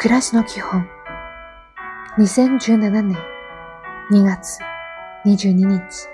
[0.00, 0.86] 暮らしの基本。
[2.18, 3.18] 2017年
[4.12, 4.60] 2月
[5.26, 6.08] 22日。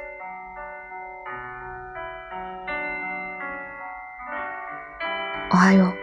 [5.53, 5.95] おはよ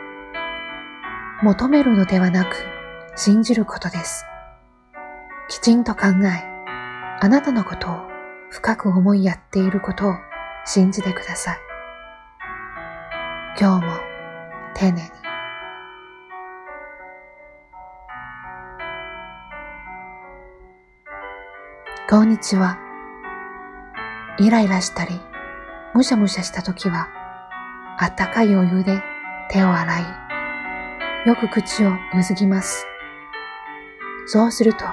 [1.41, 1.45] う。
[1.45, 2.55] 求めるのではなく
[3.15, 4.25] 信じることです。
[5.49, 6.43] きちんと考え
[7.19, 7.97] あなたのことを
[8.51, 10.13] 深く思いやっていることを
[10.65, 11.57] 信じてください。
[13.59, 13.93] 今日も
[14.75, 15.20] 丁寧に。
[22.11, 22.77] こんにちは。
[24.37, 25.21] イライラしたり、
[25.93, 27.07] むしゃむしゃしたときは、
[27.97, 29.01] あったかいお湯で
[29.49, 30.03] 手を洗い、
[31.25, 32.85] よく口をゆずぎます。
[34.27, 34.83] そうすると、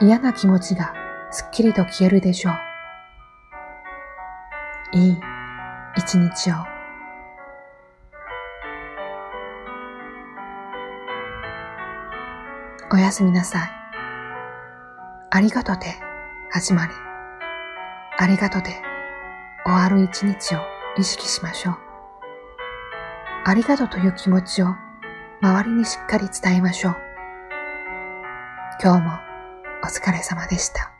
[0.00, 0.94] 嫌な気持ちが
[1.32, 2.54] すっきりと消えるでしょう。
[4.92, 5.20] いい
[5.96, 6.54] 一日を。
[12.92, 13.70] おやすみなさい。
[15.32, 16.09] ありがとうで。
[16.52, 16.92] 始まり、
[18.18, 18.82] ありがとで
[19.64, 20.58] 終わる一日を
[20.98, 21.76] 意識しましょう。
[23.44, 24.74] ありがとうという気持ちを
[25.40, 26.96] 周りにしっかり伝えましょう。
[28.82, 29.12] 今日も
[29.84, 30.99] お疲れ様でした。